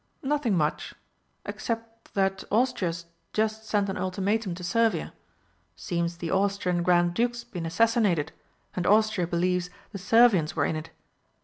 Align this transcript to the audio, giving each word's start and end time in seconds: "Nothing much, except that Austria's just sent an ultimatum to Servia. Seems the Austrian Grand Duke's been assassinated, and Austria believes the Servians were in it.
"Nothing 0.23 0.57
much, 0.57 0.95
except 1.45 2.15
that 2.15 2.43
Austria's 2.49 3.05
just 3.33 3.65
sent 3.65 3.87
an 3.87 3.97
ultimatum 3.99 4.55
to 4.55 4.63
Servia. 4.63 5.13
Seems 5.75 6.17
the 6.17 6.31
Austrian 6.31 6.81
Grand 6.81 7.13
Duke's 7.13 7.43
been 7.43 7.67
assassinated, 7.67 8.31
and 8.75 8.87
Austria 8.87 9.27
believes 9.27 9.69
the 9.91 9.99
Servians 9.99 10.55
were 10.55 10.65
in 10.65 10.75
it. 10.75 10.89